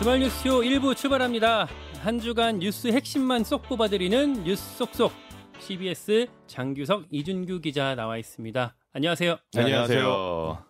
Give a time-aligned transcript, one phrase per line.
[0.00, 1.68] 주말 뉴스쇼 1부 출발합니다.
[2.00, 5.12] 한 주간 뉴스 핵심만 쏙 뽑아드리는 뉴스 쏙쏙.
[5.58, 8.74] CBS 장규석 이준규 기자 나와 있습니다.
[8.94, 9.36] 안녕하세요.
[9.52, 10.64] 네, 안녕하세요.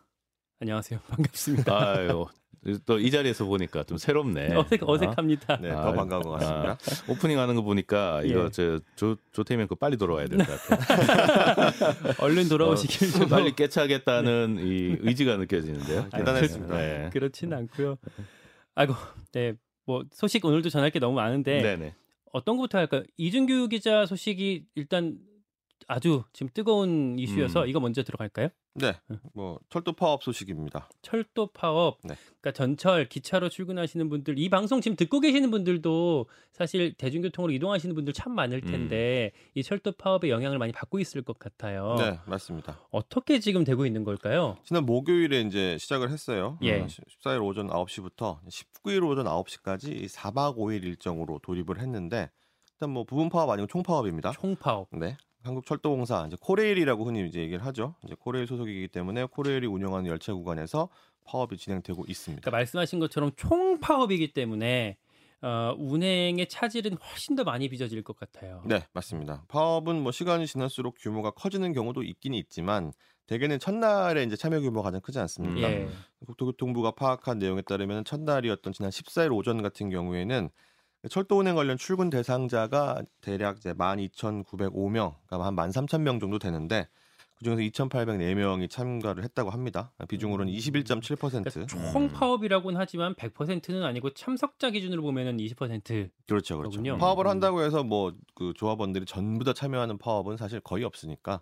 [0.60, 0.98] 안녕하세요.
[1.08, 1.78] 반갑습니다.
[1.78, 2.26] 아유,
[2.84, 4.56] 또이 자리에서 보니까 좀 새롭네.
[4.56, 5.58] 어색 어색합니다.
[5.58, 6.72] 네, 아, 더 반가운 것 같습니다.
[6.72, 6.76] 아,
[7.12, 8.50] 오프닝 하는 거 보니까 이거 예.
[8.50, 11.70] 저 조, 조태면 거 빨리 돌아와야 될 것 같아요.
[12.18, 16.08] 얼른 돌아오시길 좀 빨리 깨차겠다는 이 의지가 느껴지는데요.
[16.10, 16.76] 아, 대단했습니다.
[16.76, 17.10] 네.
[17.12, 17.96] 그렇진 않고요.
[18.74, 18.94] 아이고,
[19.32, 19.54] 네,
[19.86, 21.94] 뭐 소식 오늘도 전할 게 너무 많은데 네네.
[22.32, 23.02] 어떤 것부터 할까요?
[23.16, 25.18] 이준규 기자 소식이 일단
[25.90, 27.68] 아주 지금 뜨거운 이슈여서 음.
[27.68, 28.48] 이거 먼저 들어갈까요?
[28.74, 28.92] 네,
[29.34, 30.88] 뭐 철도 파업 소식입니다.
[31.02, 32.14] 철도 파업, 네.
[32.40, 38.12] 그러니까 전철 기차로 출근하시는 분들, 이 방송 지금 듣고 계시는 분들도 사실 대중교통으로 이동하시는 분들
[38.12, 38.70] 참 많을 음.
[38.70, 41.96] 텐데 이 철도 파업의 영향을 많이 받고 있을 것 같아요.
[41.98, 42.78] 네, 맞습니다.
[42.90, 44.58] 어떻게 지금 되고 있는 걸까요?
[44.62, 46.56] 지난 목요일에 이제 시작을 했어요.
[46.62, 46.82] 예.
[46.82, 52.30] 어, 14일 오전 9시부터 19일 오전 9시까지 4박 5일 일정으로 돌입을 했는데
[52.76, 54.30] 일단 뭐 부분 파업 아니고 총 파업입니다.
[54.30, 54.86] 총 파업.
[54.92, 55.16] 네.
[55.42, 57.94] 한국철도공사 이제 코레일이라고 흔히 이제 얘기를 하죠.
[58.04, 60.88] 이제 코레일 소속이기 때문에 코레일이 운영하는 열차 구간에서
[61.24, 62.40] 파업이 진행되고 있습니다.
[62.40, 64.98] 그러니까 말씀하신 것처럼 총 파업이기 때문에
[65.42, 68.62] 어, 운행의 차질은 훨씬 더 많이 빚어질 것 같아요.
[68.66, 69.44] 네, 맞습니다.
[69.48, 72.92] 파업은 뭐 시간이 지날수록 규모가 커지는 경우도 있긴 있지만
[73.26, 75.70] 대개는 첫날에 이제 참여 규모가 가장 크지 않습니까?
[75.70, 75.88] 예.
[76.26, 80.50] 국토교통부가 파악한 내용에 따르면 첫날이었던 지난 14일 오전 같은 경우에는
[81.08, 86.88] 철도 운행 관련 출근 대상자가 대략 이제 12,905명, 그러니까 한 13,000명 정도 되는데
[87.38, 89.92] 그중에서 2,804명이 참가를 했다고 합니다.
[90.08, 91.18] 비중으로는 21.7%.
[91.42, 96.58] 그러니까 총 파업이라고는 하지만 100%는 아니고 참석자 기준으로 보면은 20% 그렇죠, 그렇죠.
[96.58, 96.98] 그렇군요.
[96.98, 97.30] 파업을 음.
[97.30, 101.40] 한다고 해서 뭐 그 조합원들이 전부 다 참여하는 파업은 사실 거의 없으니까.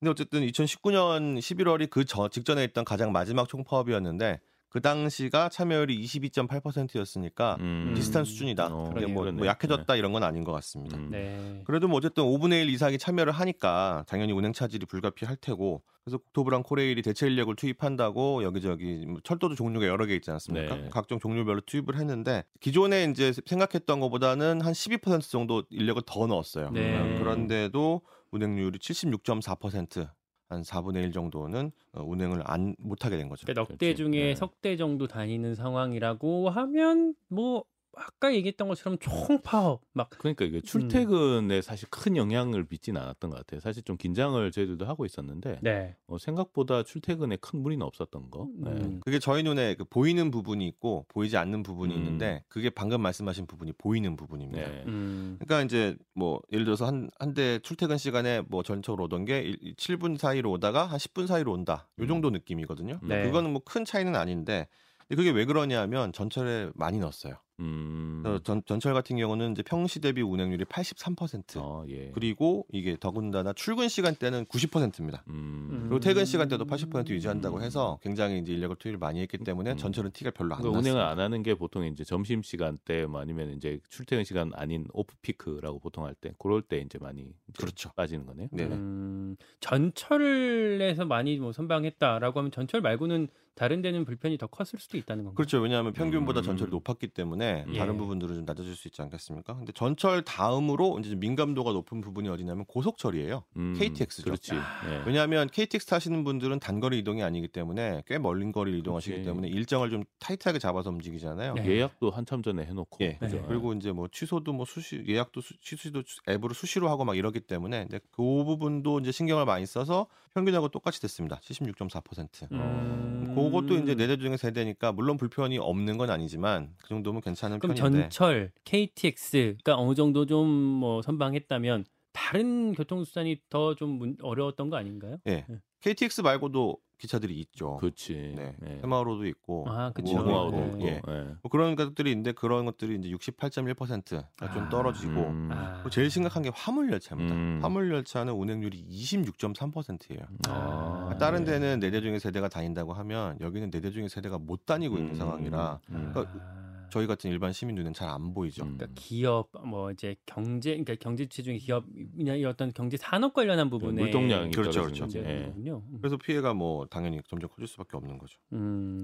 [0.00, 4.40] 근데 어쨌든 2019년 11월이 그 저 직전에 있던 가장 마지막 총파업이었는데
[4.72, 7.92] 그 당시가 참여율이 22.8%였으니까 음.
[7.94, 8.68] 비슷한 수준이다.
[8.70, 9.30] 어, 이게 뭐.
[9.30, 10.96] 뭐 약해졌다 이런 건 아닌 것 같습니다.
[10.96, 11.10] 음.
[11.10, 11.60] 네.
[11.64, 16.62] 그래도 뭐 어쨌든 5분의 1 이상이 참여를 하니까 당연히 운행 차질이 불가피할 테고 그래서 국토부랑
[16.62, 20.74] 코레일이 대체 인력을 투입한다고 여기저기 뭐 철도도 종류가 여러 개 있지 않습니까?
[20.74, 20.88] 네.
[20.90, 26.70] 각종 종류별로 투입을 했는데 기존에 이제 생각했던 것보다는 한 12% 정도 인력을 더 넣었어요.
[26.70, 27.18] 네.
[27.18, 28.00] 그런데도
[28.30, 30.08] 운행률이 76.4%.
[30.52, 33.46] 한 4분의 1 정도는 어, 운행을 안 못하게 된 거죠.
[33.46, 33.96] 그러니까 넉대 그렇지.
[33.96, 34.34] 중에 네.
[34.34, 37.64] 석대 정도 다니는 상황이라고 하면 뭐
[37.94, 43.60] 아까 얘기했던 것처럼 총파업 막 그러니까 이게 출퇴근에 사실 큰 영향을 미치진 않았던 것 같아요.
[43.60, 45.94] 사실 좀 긴장을 저희들도 하고 있었는데 네.
[46.06, 48.48] 어, 생각보다 출퇴근에 큰 무리는 없었던 거.
[48.56, 48.70] 네.
[48.70, 49.00] 음.
[49.04, 51.98] 그게 저희 눈에 그 보이는 부분이 있고 보이지 않는 부분이 음.
[51.98, 54.68] 있는데 그게 방금 말씀하신 부분이 보이는 부분입니다.
[54.70, 54.84] 네.
[54.86, 55.36] 음.
[55.38, 59.74] 그러니까 이제 뭐 예를 들어서 한 한 대 출퇴근 시간에 뭐 전적으로 오던 게 일-
[59.76, 61.88] 7분 사이로 오다가 한 10분 사이로 온다.
[61.98, 62.98] 요 정도 느낌이거든요.
[63.02, 63.22] 네.
[63.24, 64.68] 그거는 뭐 큰 차이는 아닌데
[65.16, 67.34] 그게 왜 그러냐면 전철에 많이 넣었어요.
[67.60, 68.40] 음.
[68.42, 71.58] 전, 전철 같은 경우는 이제 평시 대비 운행률이 83%.
[71.58, 72.10] 어, 예.
[72.12, 75.22] 그리고 이게 더군다나 출근 시간대는 90%입니다.
[75.28, 75.84] 음.
[75.88, 79.76] 그리고 퇴근 시간대도 80% 유지한다고 해서 굉장히 이제 인력을 투입을 많이 했기 때문에 음.
[79.76, 80.78] 전철은 티가 별로 안 그러니까.
[80.80, 85.14] 운행을 안 하는 게 보통 이제 점심 시간대 뭐 아니면 이제 출퇴근 시간 아닌 오프
[85.22, 87.90] 피크라고 보통 할 때 그럴 때 이제 많이 이제 그렇죠.
[87.94, 88.48] 빠지는 거네요.
[88.50, 88.64] 네.
[88.64, 95.24] 음, 전철에서 많이 뭐 선방했다라고 하면 전철 말고는 다른 데는 불편이 더 컸을 수도 있다는
[95.24, 95.36] 건가요?
[95.36, 95.58] 그렇죠.
[95.60, 96.42] 왜냐하면 평균보다 음.
[96.42, 97.74] 전철이 높았기 때문에 음.
[97.74, 97.98] 다른 예.
[97.98, 99.56] 부분들은 좀 낮아질 수 있지 않겠습니까?
[99.56, 103.44] 근데 전철 다음으로 이제 좀 민감도가 높은 부분이 어디냐면 고속철이에요.
[103.56, 104.24] 음, KTX 죠.
[104.24, 104.54] 그렇지.
[104.54, 105.02] 예.
[105.06, 109.26] 왜냐하면 KTX 타시는 분들은 단거리 이동이 아니기 때문에 꽤 멀린 거리를 이동하시기 그렇지.
[109.26, 111.54] 때문에 일정을 좀 타이트하게 잡아서 움직이잖아요.
[111.54, 111.66] 네.
[111.66, 113.04] 예약도 한참 전에 해놓고.
[113.04, 113.16] 예.
[113.18, 113.44] 그죠?
[113.46, 117.82] 그리고 이제 뭐 취소도 뭐 수시 예약도 수, 취소도 앱으로 수시로 하고 막 이러기 때문에
[117.82, 121.38] 근데 그 부분도 이제 신경을 많이 써서 평균하고 똑같이 됐습니다.
[121.40, 122.50] 76.4%.
[122.52, 123.32] 음.
[123.34, 128.08] 그것도 이제 네대 중에 세대니까 물론 불편이 없는 건 아니지만 그 정도면 괜찮은 그럼 편인데.
[128.08, 130.42] 전철, KTX가 어느 정도 좀
[130.82, 135.16] 뭐 선방했다면 다른 교통수단이 더 좀 어려웠던 거 아닌가요?
[135.26, 135.44] 예.
[135.48, 135.56] 네.
[135.80, 137.78] KTX 말고도 기차들이 있죠.
[137.78, 138.34] 그렇지.
[138.36, 138.54] 네.
[138.64, 138.78] 예.
[138.84, 139.64] 해마로도 있고.
[139.68, 139.92] 아.
[140.00, 140.66] 뭐, 무궁화호도 네.
[140.68, 140.82] 있고.
[140.86, 141.00] 예.
[141.08, 141.24] 예.
[141.42, 144.68] 뭐 그런 것들이 있는데 그런 것들이 이제 68.1%가 좀 아.
[144.68, 145.48] 떨어지고 음.
[145.52, 145.80] 아.
[145.82, 147.34] 뭐 제일 심각한 게 화물 열차입니다.
[147.34, 147.58] 음.
[147.60, 150.20] 화물 열차는 운행률이 26.3%예요.
[150.48, 151.16] 아.
[151.18, 151.52] 다른 네.
[151.52, 155.10] 데는 네 대 중에 세대가 다닌다고 하면 여기는 네 대 중에 세대가 못 다니고 있는
[155.10, 155.14] 음.
[155.16, 156.10] 상황이라 음.
[156.14, 156.61] 그러니까 아.
[156.92, 158.64] 저희 같은 일반 시민 눈엔 잘 안 보이죠.
[158.64, 158.76] 음.
[158.76, 163.70] 그러니까 기업 뭐 이제 경제 그러니까 경제 주체 중에 기업이나 이 어떤 경제 산업 관련한
[163.70, 165.04] 부분에 물동량이 그렇죠, 그렇죠.
[165.14, 165.22] 예.
[165.22, 165.82] 문제군요.
[165.98, 168.38] 그래서 피해가 뭐 당연히 점점 커질 수밖에 없는 거죠.
[168.52, 169.02] 음,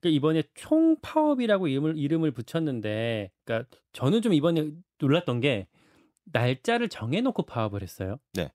[0.00, 5.68] 그러니까 이번에 총 파업이라고 이름을 이름을 붙였는데, 그러니까 저는 좀 이번에 놀랐던 게
[6.24, 8.18] 날짜를 정해놓고 파업을 했어요.
[8.34, 8.50] 네.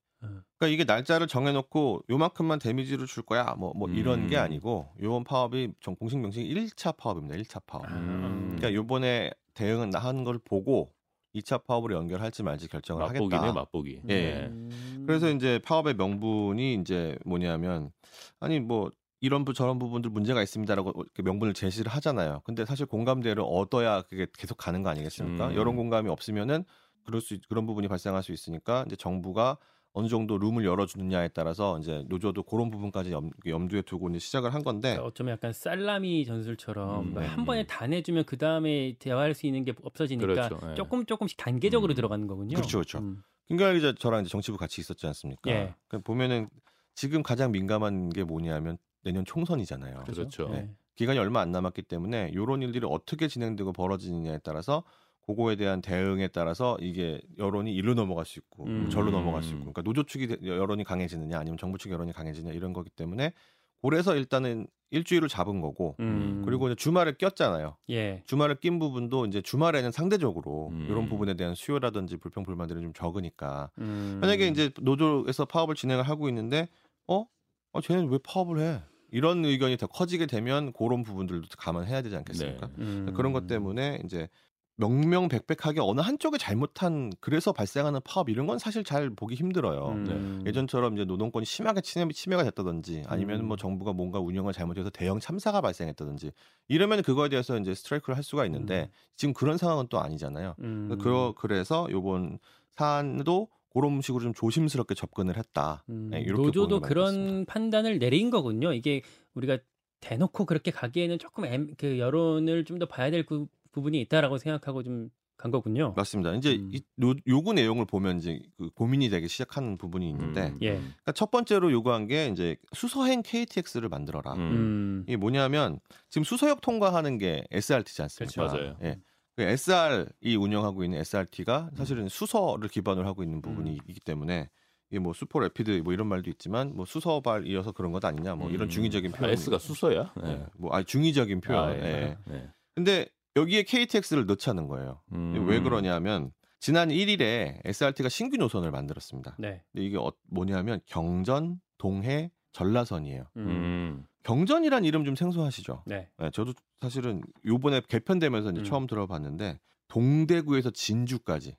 [0.57, 4.41] 그러니까 이게 날짜를 정해놓고 요만큼만 데미지를 줄 거야 뭐 뭐 이런 게 음.
[4.41, 7.35] 아니고 요번 파업이 정 공식 명칭이 1차 파업입니다.
[7.37, 7.85] 1차 파업.
[7.91, 8.55] 음.
[8.55, 10.93] 그러니까 요번에 대응은 하는 걸 보고
[11.35, 13.53] 2차 파업으로 연결할지 말지 결정을 맛보기네 하겠다.
[13.53, 14.01] 맛보기.
[14.09, 14.45] 예.
[14.51, 15.03] 음.
[15.07, 17.91] 그래서 이제 파업의 명분이 이제 뭐냐면
[18.39, 22.41] 아니 뭐 이런 부 저런 부분들 문제가 있습니다라고 명분을 제시를 하잖아요.
[22.43, 25.47] 근데 사실 공감대를 얻어야 그게 계속 가는 거 아니겠습니까?
[25.49, 25.55] 음.
[25.55, 26.65] 여론 공감이 없으면은
[27.05, 29.57] 그럴 수 있- 그런 부분이 발생할 수 있으니까 이제 정부가
[29.93, 34.63] 어느 정도 룸을 열어주느냐에 따라서 이제 노조도 그런 부분까지 염, 염두에 두고 이제 시작을 한
[34.63, 37.27] 건데 그러니까 어쩌면 약간 살라미 전술처럼 음, 뭐 네.
[37.27, 40.59] 한 번에 다 내주면 그 다음에 대화할 수 있는 게 없어지니까 그렇죠.
[40.71, 40.73] 예.
[40.73, 41.95] 조금 조금씩 단계적으로 음.
[41.95, 42.55] 들어가는 거군요.
[42.55, 42.97] 그렇죠, 그렇죠.
[42.97, 43.21] 음.
[43.45, 45.51] 김경일 기자 저랑 이제 정치부 같이 있었지 않습니까?
[45.51, 45.75] 예.
[45.87, 46.49] 그 보면은
[46.95, 50.05] 지금 가장 민감한 게 뭐냐면 내년 총선이잖아요.
[50.07, 50.49] 그렇죠.
[50.49, 50.71] 네.
[50.95, 54.83] 기간이 얼마 안 남았기 때문에 이런 일들이 어떻게 진행되고 벌어지느냐에 따라서
[55.25, 58.89] 그거에 대한 대응에 따라서 이게 여론이 일로 넘어갈 수 있고 음.
[58.89, 62.53] 절로 넘어갈 수 있고 그러니까 노조 측이 대- 여론이 강해지느냐 아니면 정부 측 여론이 강해지느냐
[62.53, 63.33] 이런 거기 때문에
[63.81, 66.43] 그래서 일단은 일주일을 잡은 거고 음.
[66.45, 67.77] 그리고 이제 주말을 꼈잖아요.
[67.89, 68.21] 예.
[68.27, 70.85] 주말을 낀 부분도 이제 주말에는 상대적으로 음.
[70.89, 74.19] 이런 부분에 대한 수요라든지 불평 불만들이 좀 적으니까 음.
[74.21, 76.67] 만약에 이제 노조에서 파업을 진행을 하고 있는데
[77.07, 77.25] 어?
[77.71, 78.81] 어 쟤는 왜 파업을 해?
[79.11, 82.67] 이런 의견이 더 커지게 되면 그런 부분들도 감안해야 되지 않겠습니까?
[82.67, 82.73] 네.
[82.83, 83.13] 음.
[83.15, 84.27] 그런 것 때문에 이제
[84.75, 89.89] 명명백백하게 어느 한쪽에 잘못한 그래서 발생하는 파업 이런 건 사실 잘 보기 힘들어요.
[89.89, 90.43] 음.
[90.45, 93.47] 예전처럼 이제 노동권이 심하게 침해, 침해가 됐다든지 아니면 음.
[93.47, 96.31] 뭐 정부가 뭔가 운영을 잘못해서 대형 참사가 발생했다든지
[96.69, 100.55] 이러면 그거에 대해서 이제 스트라이크를 할 수가 있는데 지금 그런 상황은 또 아니잖아요.
[100.59, 100.97] 음.
[100.99, 102.39] 그 그래서 요번
[102.71, 105.83] 사안도 그런 식으로 좀 조심스럽게 접근을 했다.
[105.89, 106.09] 음.
[106.11, 107.45] 네, 이렇게 노조도 그런.
[107.45, 108.73] 판단을 내린 거군요.
[108.73, 109.01] 이게
[109.33, 109.57] 우리가
[109.99, 114.83] 대놓고 그렇게 가기에는 조금 엠, 그 여론을 좀 더 봐야 될 그, 부분이 있다라고 생각하고
[114.83, 115.09] 좀
[115.43, 115.93] 간 거군요.
[115.97, 116.33] 맞습니다.
[116.35, 116.69] 이제 음.
[116.71, 120.59] 이 요, 요구 내용을 보면 이제 그 고민이 되기 시작하는 부분이 있는데 음.
[120.61, 120.75] 예.
[120.75, 124.33] 그러니까 첫 번째로 요구한 게 이제 수서행 KTX를 만들어라.
[124.33, 124.39] 음.
[124.39, 125.03] 음.
[125.07, 125.79] 이게 뭐냐면
[126.09, 128.33] 지금 수서역 통과하는 게 SRT지 않습니까?
[128.47, 128.55] 그렇죠.
[128.57, 128.77] 맞아요.
[128.83, 128.99] 예.
[129.35, 133.77] 그 SR이 운영하고 있는 SRT가 사실은 수서를 기반으로 하고 있는 부분이 음.
[133.89, 134.49] 있기 때문에
[134.91, 138.49] 이게 뭐 슈퍼 래피드 뭐 이런 말도 있지만 뭐 수서발 이어서 그런 것 아니냐 뭐
[138.51, 138.69] 이런 음.
[138.69, 139.33] 중의적인 아, 표현.
[139.33, 140.13] S가 수서야?
[140.23, 140.45] 예.
[140.57, 141.63] 뭐 아니 중의적인 표현.
[141.63, 141.81] 아, 예.
[141.81, 142.17] 예.
[142.31, 142.47] 네.
[142.75, 145.01] 근데 여기에 KTX를 넣자는 거예요.
[145.11, 145.45] 음.
[145.47, 149.35] 왜 그러냐면 지난 1일에 SRT가 신규 노선을 만들었습니다.
[149.39, 149.63] 네.
[149.71, 153.23] 근데 이게 어- 뭐냐면 경전, 동해, 전라선이에요.
[153.37, 153.47] 음.
[153.47, 154.05] 음.
[154.23, 155.83] 경전이란 이름 좀 생소하시죠?
[155.85, 156.09] 네.
[156.17, 158.63] 네, 저도 사실은 요번에 개편되면서 이제 음.
[158.63, 159.59] 처음 들어봤는데
[159.89, 161.57] 동대구에서 진주까지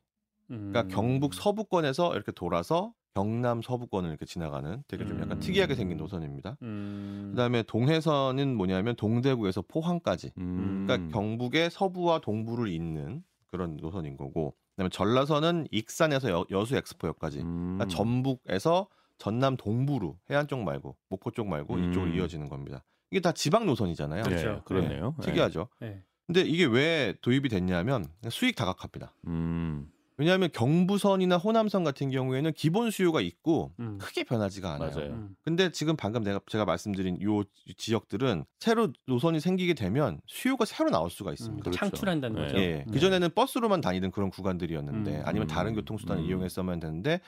[0.48, 0.88] 그러니까 음.
[0.88, 5.40] 경북 서부권에서 이렇게 돌아서 경남 서부권을 이렇게 지나가는 되게 좀 약간 음.
[5.40, 6.58] 특이하게 생긴 노선입니다.
[6.62, 7.28] 음.
[7.30, 10.84] 그다음에 동해선은 뭐냐면 동대구에서 포항까지 음.
[10.86, 17.76] 그러니까 경북의 서부와 동부를 잇는 그런 노선인 거고 그다음에 전라선은 익산에서 여, 여수 엑스포역까지 음.
[17.78, 21.90] 그러니까 전북에서 전남 동부로 해안 쪽 말고 목포 쪽 말고 음.
[21.90, 22.82] 이쪽으로 이어지는 겁니다.
[23.12, 24.24] 이게 다 지방 노선이잖아요.
[24.24, 24.62] 네, 그렇죠.
[24.64, 25.14] 그렇네요.
[25.20, 25.68] 네, 특이하죠.
[25.78, 26.02] 네.
[26.26, 29.14] 근데 이게 왜 도입이 됐냐면 수익 다각화입니다.
[29.28, 29.88] 음.
[30.16, 33.98] 왜냐하면 경부선이나 호남선 같은 경우에는 기본 수요가 있고 음.
[33.98, 34.90] 크게 변하지가 않아요.
[34.90, 35.10] 맞아요.
[35.10, 35.36] 음.
[35.42, 37.42] 근데 지금 방금 내가 제가 말씀드린 요
[37.76, 41.64] 지역들은 새로 노선이 생기게 되면 수요가 새로 나올 수가 있습니다.
[41.64, 41.78] 그렇죠.
[41.78, 42.42] 창출한다는 네.
[42.46, 42.58] 거죠.
[42.58, 42.84] 예.
[42.86, 42.92] 음.
[42.92, 45.22] 그 전에는 버스로만 다니던 그런 구간들이었는데 음.
[45.24, 45.76] 아니면 다른 음.
[45.76, 46.28] 교통수단을 음.
[46.28, 47.20] 이용했으면 되는데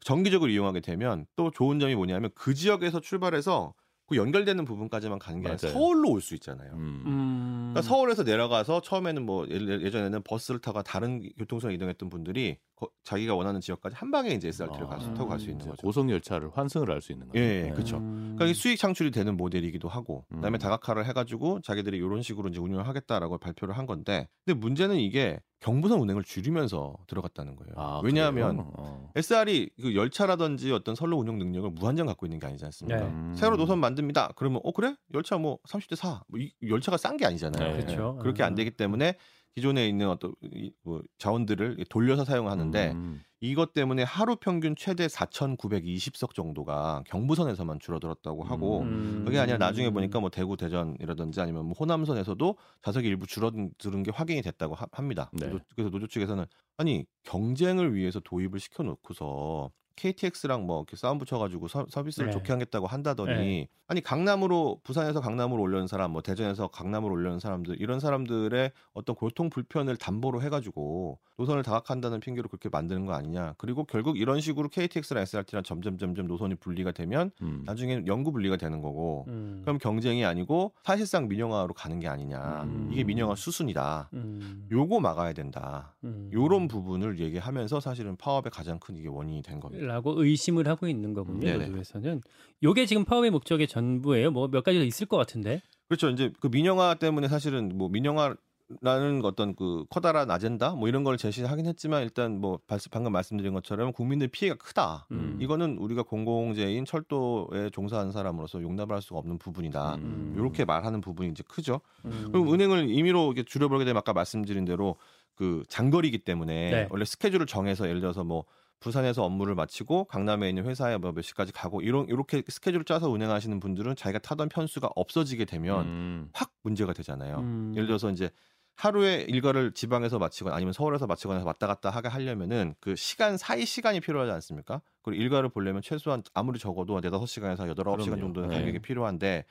[0.00, 3.74] 정기적으로 이용하게 되면 또 좋은 점이 뭐냐면 그 지역에서 출발해서
[4.08, 5.74] 그 연결되는 부분까지만 가는 게 아니라 맞아요.
[5.74, 6.72] 서울로 올 수 있잖아요.
[6.74, 7.02] 음.
[7.06, 7.70] 음.
[7.72, 13.34] 그러니까 서울에서 내려가서 처음에는 뭐 예- 예전에는 버스를 타고 다른 교통수단 이동했던 분들이 거- 자기가
[13.34, 15.82] 원하는 지역까지 한 방에 이제 SRT를 아, 타고 갈 수 있는 거죠.
[15.82, 17.38] 고속 열차를 환승을 할 수 있는 거죠.
[17.38, 17.70] 예, 네.
[17.70, 18.34] 음.
[18.36, 20.58] 그러니까 이게 수익 창출이 되는 모델이기도 하고 그다음에 음.
[20.58, 25.98] 다각화를 해가지고 자기들이 이런 식으로 이제 운영을 하겠다라고 발표를 한 건데 근데 문제는 이게 경부선
[26.00, 27.72] 운행을 줄이면서 들어갔다는 거예요.
[27.76, 28.60] 아, 왜냐하면?
[28.76, 29.10] 어.
[29.16, 33.00] SR이 그 열차라든지 어떤 선로 운영 능력을 무한정 갖고 있는 게 아니지 않습니까?
[33.00, 33.06] 네.
[33.06, 33.34] 음.
[33.36, 34.32] 새로 노선 만듭니다.
[34.36, 34.94] 그러면 어 그래?
[35.14, 36.22] 열차 뭐 30대 4.
[36.28, 37.76] 뭐 이, 열차가 싼 게 아니잖아요.
[37.76, 37.84] 네.
[37.84, 38.18] 그렇죠.
[38.20, 39.16] 그렇게 안 되기 때문에
[39.54, 43.22] 기존에 있는 어떤 이- 뭐 자원들을 돌려서 사용하는데 음.
[43.40, 49.22] 이것 때문에 하루 평균 최대 4,920석 정도가 경부선에서만 줄어들었다고 하고 음.
[49.24, 54.42] 그게 아니라 나중에 보니까 뭐 대구 대전이라든지 아니면 뭐 호남선에서도 좌석이 일부 줄어드는 게 확인이
[54.42, 55.30] 됐다고 하- 합니다.
[55.32, 55.50] 네.
[55.74, 56.44] 그래서 노조 측에서는
[56.76, 62.32] 아니 경쟁을 위해서 도입을 시켜놓고서 KTX랑 뭐 이렇게 싸움 붙여가지고 서, 서비스를 네.
[62.32, 63.68] 좋게 하겠다고 한다더니 네.
[63.88, 69.50] 아니 강남으로 부산에서 강남으로 올려는 사람 뭐 대전에서 강남으로 올려는 사람들 이런 사람들의 어떤 교통
[69.50, 75.22] 불편을 담보로 해가지고 노선을 다각한다는 핑계로 그렇게 만드는 거 아니냐 그리고 결국 이런 식으로 KTX랑
[75.22, 77.62] SRT랑 점점 점점 노선이 분리가 되면 음.
[77.64, 79.62] 나중에는 영구 분리가 되는 거고 음.
[79.64, 82.90] 그럼 경쟁이 아니고 사실상 민영화로 가는 게 아니냐 음.
[82.92, 84.68] 이게 민영화 수순이다 음.
[84.70, 86.30] 요거 막아야 된다 음.
[86.32, 89.87] 요런 부분을 얘기하면서 사실은 파업의 가장 큰 이게 원인이 된 겁니다.
[89.88, 91.40] 라고 의심을 하고 있는 거군요.
[91.40, 91.66] 네네.
[91.66, 92.20] 노조에서는
[92.62, 94.30] 요게 지금 파업의 목적의 전부예요.
[94.30, 95.62] 뭐 몇 가지 더 있을 것 같은데.
[95.88, 96.10] 그렇죠.
[96.10, 98.34] 이제 그 민영화 때문에 사실은 뭐 민영화
[98.82, 103.54] 라는 어떤 그 커다란 아젠다 뭐 이런 걸 제시하긴 했지만 일단 뭐 발- 방금 말씀드린
[103.54, 105.06] 것처럼 국민들 피해가 크다.
[105.10, 105.38] 음.
[105.40, 109.94] 이거는 우리가 공공재인 철도에 종사하는 사람으로서 용납을 할 수가 없는 부분이다.
[109.94, 110.34] 음.
[110.36, 111.80] 이렇게 말하는 부분이 이제 크죠.
[112.04, 112.28] 음.
[112.30, 114.96] 그럼 은행을 임의로 이렇게 줄여버리게 되면 아까 말씀드린 대로
[115.34, 116.88] 그 장거리이기 때문에 네.
[116.90, 118.44] 원래 스케줄을 정해서 예를 들어서 뭐
[118.80, 123.58] 부산에서 업무를 마치고 강남에 있는 회사에 뭐 몇 시까지 가고 이런 이렇게 스케줄을 짜서 운행하시는
[123.60, 126.30] 분들은 자기가 타던 편수가 없어지게 되면 음.
[126.32, 127.38] 확 문제가 되잖아요.
[127.38, 127.72] 음.
[127.74, 128.30] 예를 들어서 이제
[128.76, 133.64] 하루에 일과를 지방에서 마치거나 아니면 서울에서 마치거나 해서 왔다 갔다 하게 하려면은 그 시간 사이
[133.66, 134.80] 시간이 필요하지 않습니까?
[135.02, 138.20] 그리고 일과를 보려면 최소한 아무리 적어도 네다섯 시간에서 여덟 아홉 시간.
[138.20, 138.56] 정도는 네.
[138.56, 139.44] 간격이 필요한데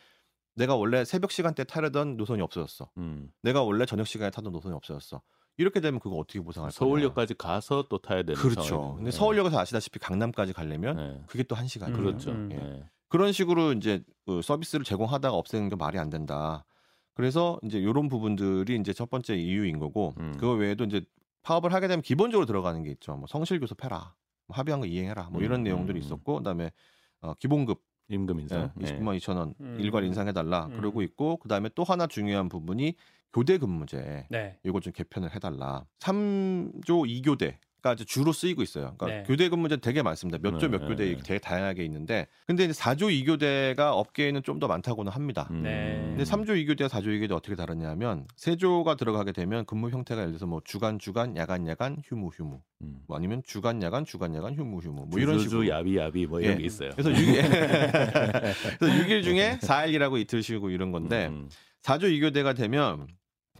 [0.56, 2.90] 내가 원래 새벽 시간대 타려던 노선이 없어졌어.
[2.98, 3.30] 음.
[3.44, 5.22] 내가 원래 저녁 시간에 타던 노선이 없어졌어.
[5.58, 6.78] 이렇게 되면 그거 어떻게 보상할 거냐?
[6.78, 8.62] 서울역까지 가서 또 타야 되는 그렇죠.
[8.62, 8.96] 상황이네요.
[8.98, 9.18] 근데 네.
[9.18, 11.22] 서울역에서 아시다시피 강남까지 가려면 네.
[11.28, 11.94] 그게 또 한 시간.
[11.94, 12.32] 음, 그렇죠.
[12.32, 12.50] 음.
[12.52, 12.56] 예.
[12.58, 12.84] 네.
[13.10, 16.66] 그런 식으로 이제 그 서비스를 제공하다가 없애는 게 말이 안 된다.
[17.14, 20.34] 그래서 이제 이런 부분들이 이제 첫 번째 이유인 거고 음.
[20.34, 21.02] 그거 외에도 이제
[21.42, 23.16] 파업을 하게 되면 기본적으로 들어가는 게 있죠.
[23.16, 24.14] 뭐 성실 교섭해라,
[24.46, 26.04] 뭐 합의한 거 이행해라, 뭐 이런 음, 내용들이 음.
[26.04, 26.72] 있었고 그다음에
[27.22, 28.72] 어, 기본급 임금 예, 인상.
[28.76, 29.00] 네.
[29.00, 29.78] 29만 2천 원 음.
[29.80, 30.78] 일괄 인상해달라 음.
[30.78, 32.94] 그러고 있고 그 다음에 또 하나 중요한 부분이
[33.38, 34.58] 교대 근무제 네.
[34.64, 35.86] 이거 좀 개편을 해달라.
[36.00, 38.96] 3조 2교대가 이제 주로 쓰이고 있어요.
[38.98, 39.24] 그러니까 네.
[39.28, 40.40] 교대 근무제 되게 많습니다.
[40.42, 41.18] 몇조 네, 몇 교대 네.
[41.24, 45.48] 되게 다양하게 있는데, 근데 이제 4조 2교대가 업계에는 좀 더 많다고는 합니다.
[45.52, 45.62] 음.
[45.62, 46.00] 네.
[46.18, 50.60] 근데 3조 2교대와 4조 2교대 어떻게 다르냐면 세조가 들어가게 되면 근무 형태가 예를 들어서 뭐
[50.66, 53.02] 주간 주간 야간 야간 휴무 휴무 음.
[53.08, 56.54] 뭐 아니면 주간 야간 주간 야간 휴무 휴무 뭐 이런 식으로 야비 야비 뭐 이런
[56.54, 56.58] 예.
[56.58, 56.90] 게 있어요.
[56.96, 57.38] 그래서 6일
[58.80, 61.50] 그래서 6일 중에 4일 일하고 이틀 쉬고 이런 건데 음.
[61.84, 63.08] 4조 2교대가 되면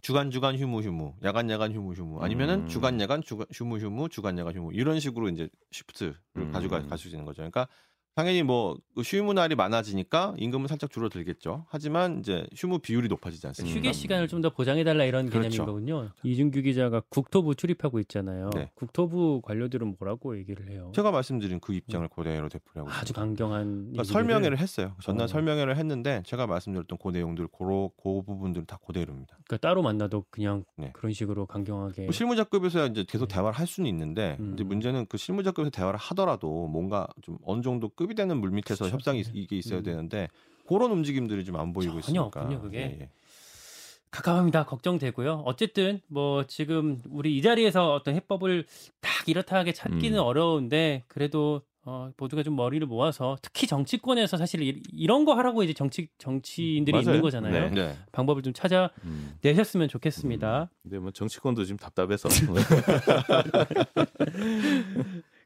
[0.02, 2.68] 주간 주간 휴무 휴무 야간 야간 휴무 휴무 아니면은 음.
[2.68, 6.52] 주간 야간 주간 휴무 휴무 주간 야간 휴무 이런 식으로 이제 시프트를 음.
[6.52, 7.38] 가져가 가시는 거죠.
[7.38, 7.68] 그러니까
[8.18, 11.66] 당연히 뭐그 휴무 날이 많아지니까 임금은 살짝 줄어들겠죠.
[11.68, 13.78] 하지만 이제 휴무 비율이 높아지지 않습니까?
[13.78, 15.66] 휴게 시간을 좀 더 보장해달라 이런 개념인 그렇죠.
[15.66, 16.10] 거군요.
[16.24, 18.50] 이준규 기자가 국토부 출입하고 있잖아요.
[18.54, 18.70] 네.
[18.74, 20.92] 국토부 관료들은 뭐라고 얘기를 해요?
[20.94, 23.20] 제가 말씀드린 그 입장을 그대로 되풀이하고 아주 있습니다.
[23.20, 24.94] 강경한 그러니까 설명회를 했어요.
[25.02, 25.26] 전날 어.
[25.28, 29.36] 설명회를 했는데 제가 말씀드렸던 그 내용들 고로 그 부분들은 다 그대로입니다.
[29.44, 30.90] 그러니까 따로 만나도 그냥 네.
[30.92, 33.34] 그런 식으로 강경하게 뭐 실무자급에서 이제 계속 네.
[33.34, 34.54] 대화를 할 수는 있는데 음.
[34.54, 38.94] 이제 문제는 그 실무자급에서 대화를 하더라도 뭔가 좀 어느 정도 급이 되는 물 밑에서 그렇죠.
[38.94, 39.30] 협상이 네.
[39.34, 39.82] 이게 있어야 음.
[39.84, 40.28] 되는데
[40.68, 42.78] 그런 움직임들이 좀 안 보이고 전혀 있으니까 없군요, 그게.
[42.78, 43.08] 예, 예.
[44.10, 45.42] 가까움이다 걱정되고요.
[45.44, 48.64] 어쨌든 뭐 지금 우리 이 자리에서 어떤 해법을
[49.00, 50.22] 딱 이렇다 하게 찾기는 음.
[50.24, 55.72] 어려운데 그래도 어, 모두가 좀 머리를 모아서 특히 정치권에서 사실 이- 이런 거 하라고 이제
[55.72, 57.04] 정치 정치인들이 맞아요.
[57.06, 57.70] 있는 거잖아요.
[57.70, 57.70] 네.
[57.70, 57.96] 네.
[58.12, 59.34] 방법을 좀 찾아 음.
[59.42, 60.70] 내셨으면 좋겠습니다.
[60.82, 62.28] 근데 뭐 정치권도 지금 답답해서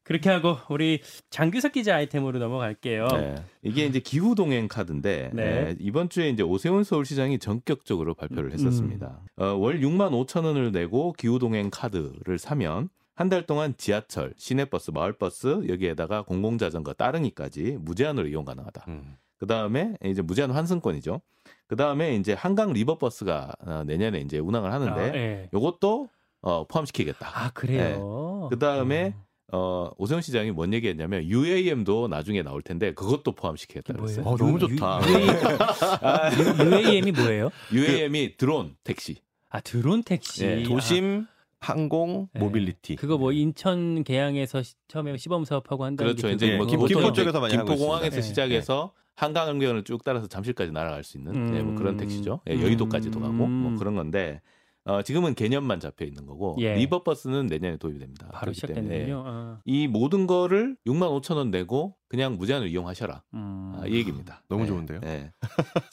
[0.04, 3.06] 그렇게 하고 우리 장규석 기자 아이템으로 넘어갈게요.
[3.08, 3.34] 네.
[3.62, 5.42] 이게 이제 기후 동행 카드인데 네.
[5.42, 8.52] 예, 이번 주에 이제 오세훈 서울시장이 전격적으로 발표를 음.
[8.52, 9.20] 했었습니다.
[9.36, 14.90] 어, 월 6만 5천 원을 내고 기후 동행 카드를 사면 한 달 동안 지하철, 시내버스,
[14.90, 18.84] 마을버스 여기에다가 공공자전거 따릉이까지 무제한으로 이용 가능하다.
[18.88, 19.16] 음.
[19.38, 21.20] 그 다음에 이제 무제한 환승권이죠.
[21.66, 25.50] 그 다음에 이제 한강 리버버스가 어, 내년에 이제 운항을 하는데 아, 예.
[25.52, 26.08] 요것도
[26.40, 27.28] 어, 포함시키겠다.
[27.32, 28.48] 아, 그래요.
[28.50, 29.14] 그 다음에
[29.54, 34.24] 어, 오세훈 시장이 뭔 얘기했냐면 UAM도 나중에 나올 텐데 그것도 포함시키겠다 그랬어요.
[34.26, 35.00] 어, 너무 유- 좋다.
[35.10, 37.50] 유- UAM이 뭐예요?
[37.72, 39.16] UAM이 드론 택시.
[39.50, 40.44] 아 드론 택시.
[40.44, 41.26] 예, 도심
[41.60, 42.40] 항공 네.
[42.40, 46.28] 모빌리티 아, 그거 뭐 인천 계양에서 시- 처음에 시범 사업하고 한다는 그렇죠.
[46.28, 46.56] 게 이제.
[46.56, 48.20] 뭐 김- 보통 김포 쪽에서 많이 하고 김포공항에서.
[48.22, 51.54] 시작해서 한강변을 쭉 따라서 잠실까지 날아갈 수 있는 음.
[51.56, 52.40] 예, 뭐 그런 택시죠.
[52.48, 53.76] 예, 여의도까지도 가고 뭐 음.
[53.78, 54.40] 그런 건데
[54.84, 56.74] 어, 지금은 개념만 잡혀 있는 거고 예.
[56.74, 58.28] 리버버스는 내년에 도입이 됩니다.
[58.32, 59.22] 바로 시작됐는군요.
[59.24, 59.60] 아.
[59.64, 63.22] 이 모든 거를 6만 5천 원 내고 그냥 무제한으로 이용하셔라.
[63.34, 63.74] 음.
[63.76, 64.42] 아, 이 얘기입니다.
[64.48, 65.00] 너무 예, 좋은데요?
[65.04, 65.32] 예.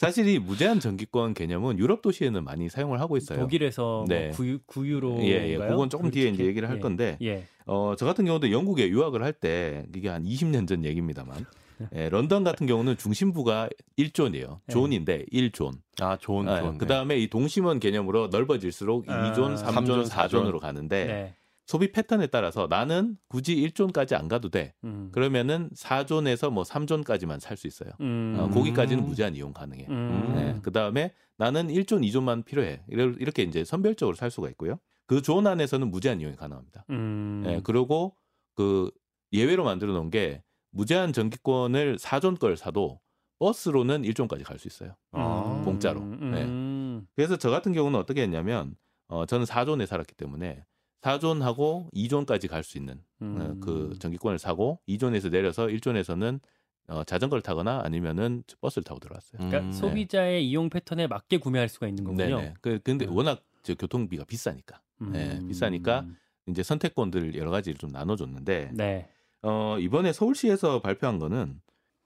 [0.00, 3.38] 사실 이 무제한 전기권 개념은 유럽 도시에는 많이 사용을 하고 있어요.
[3.38, 4.26] 독일에서 네.
[4.26, 5.56] 뭐 구유, 구유로 예, 예.
[5.56, 7.44] 그건 조금 뒤에 이제 얘기를 할 건데, 예.
[7.66, 11.46] 어, 저 같은 경우도 영국에 유학을 할 때, 이게 한 20년 전 얘기입니다만,
[11.94, 14.60] 예, 런던 같은 경우는 중심부가 1 zone이에요.
[14.66, 14.72] 네.
[14.72, 15.72] zone인데 1 zone.
[16.00, 20.06] 아 좋은 좋은 그 다음에 이 동심원 개념으로 넓어질수록 아, 2 zone, 3 zone, 3
[20.06, 21.34] zone, 4 zone으로 가는데, 네.
[21.66, 24.74] 소비 패턴에 따라서 나는 굳이 1 zone까지 안 가도 돼.
[24.82, 25.10] 음.
[25.12, 27.90] 그러면은 4 zone에서 뭐 3 zone까지만 살 수 있어요.
[28.00, 28.36] 음.
[28.38, 29.86] 어, 거기까지는 무제한 이용 가능해.
[29.88, 30.32] 음.
[30.34, 32.82] 네, 그 다음에 나는 1 zone, 2 zone만 필요해.
[32.88, 34.78] 이렇게 이제 선별적으로 살 수가 있고요.
[35.06, 36.84] 그 존 안에서는 무제한 이용이 가능합니다.
[36.90, 37.44] 음.
[37.46, 38.16] 예, 그리고
[38.54, 38.90] 그
[39.32, 43.00] 예외로 만들어 놓은 게 무제한 전기권을 4존 걸 사도
[43.38, 44.96] 버스로는 1존까지 갈 수 있어요.
[45.12, 45.62] 아.
[45.64, 46.00] 공짜로.
[46.00, 46.30] 음.
[46.30, 46.44] 네.
[46.44, 47.06] 음.
[47.16, 48.76] 그래서 저 같은 경우는 어떻게 했냐면
[49.08, 50.64] 어, 저는 4존에 살았기 때문에
[51.00, 53.60] 4존하고 2존까지 갈 수 있는 어, 음.
[53.60, 56.40] 그 전기권을 사고 2존에서 내려서 1존에서는
[56.88, 59.38] 어, 자전거를 타거나 아니면은 버스를 타고 들어왔어요.
[59.38, 59.72] 그러니까 음.
[59.72, 62.36] 소비자의 이용 패턴에 맞게 구매할 수가 있는 거군요.
[62.36, 62.54] 네네.
[62.60, 63.16] 그 근데 음.
[63.16, 64.80] 워낙 저 교통비가 비싸니까
[65.12, 66.04] 네, 비싸니까
[66.46, 69.08] 이제 선택권들 여러 가지를 좀 나눠줬는데 네.
[69.42, 71.60] 어, 이번에 서울시에서 발표한 거는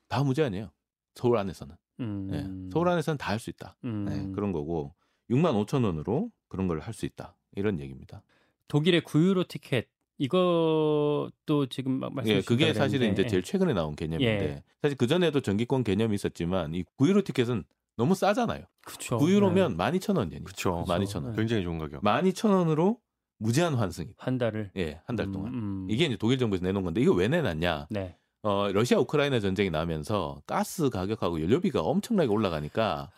[0.09, 0.71] 다 무제한이에요.
[1.14, 2.26] 서울 안에서는 음.
[2.31, 3.76] 네, 서울 안에서는 다 할 수 있다.
[3.85, 4.05] 음.
[4.05, 4.95] 네, 그런 거고
[5.31, 8.23] 6만 5천 원으로 그런 걸 할 수 있다 이런 얘기입니다.
[8.69, 9.88] 독일의 9유로 티켓
[10.19, 14.62] 이것도 지금 막 말씀 예, 그게 사실은 이제 제일 최근에 나온 개념인데 예.
[14.83, 17.64] 사실 그 전에도 전기권 개념이 있었지만 이 9유로 티켓은
[17.97, 18.64] 너무 싸잖아요.
[18.85, 19.19] 그렇죠.
[19.19, 20.45] 9유로면 12,000원이에요.
[20.45, 20.85] 그렇죠.
[20.87, 21.37] 12,000원.
[21.37, 22.03] 굉장히 좋은 가격.
[22.03, 22.99] 12,000원으로
[23.38, 25.53] 무제한 환승이 한 달을 예, 한 달 동안.
[25.53, 25.87] 음, 음.
[25.91, 27.88] 이게 이제 독일 정부에서 내놓은 건데 이거 왜 내놨냐?
[27.91, 28.17] 네.
[28.43, 33.11] 어, 러시아 우크라이나 전쟁이 나면서 가스 가격하고 연료비가 엄청나게 올라가니까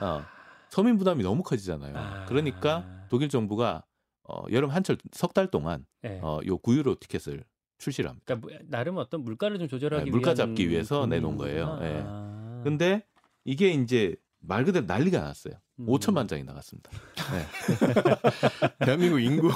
[0.00, 0.22] 어,
[0.70, 1.96] 서민 부담이 너무 커지잖아요.
[1.96, 2.24] 아.
[2.26, 3.84] 그러니까 독일 정부가
[4.28, 6.20] 어, 여름 한철 석 달 동안 네.
[6.22, 7.44] 어, 요 9유로 티켓을
[7.78, 8.24] 출시를 합니다.
[8.26, 11.06] 그러니까 뭐- 나름 어떤 물가를 좀 조절하기 네, 물가 위한 잡기 위해서.
[11.06, 11.78] 내놓은 거예요.
[11.82, 12.02] 예.
[12.06, 12.60] 아.
[12.64, 13.04] 근데
[13.44, 15.54] 이게 이제 말 그대로 난리가 났어요.
[15.78, 15.86] 음.
[15.86, 16.90] 5천만 장이 나갔습니다.
[18.84, 19.48] 대한민국 인구